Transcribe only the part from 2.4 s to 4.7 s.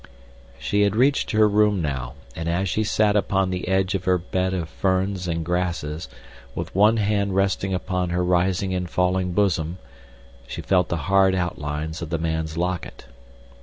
as she sat upon the edge of her bed of